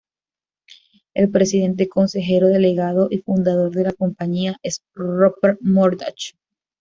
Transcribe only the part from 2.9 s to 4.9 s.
y fundador de la compañía es